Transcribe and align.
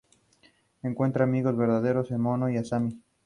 Encuentra 0.81 1.25
amigos 1.25 1.55
verdaderos 1.55 2.09
en 2.09 2.21
Momo 2.21 2.49
y 2.49 2.57
Asami. 2.57 2.99